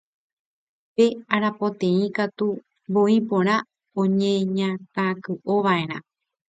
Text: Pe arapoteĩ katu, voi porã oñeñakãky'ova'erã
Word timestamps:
Pe 0.99 1.05
arapoteĩ 1.37 2.05
katu, 2.17 2.49
voi 2.97 3.17
porã 3.29 3.55
oñeñakãky'ova'erã 4.07 5.97